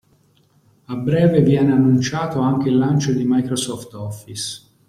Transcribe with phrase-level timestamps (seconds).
[0.87, 4.63] A breve viene annunciato anche il lancio di Microsoft Office.